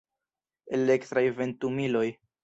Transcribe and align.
Elektraj 0.77 1.23
ventumiloj. 1.41 2.05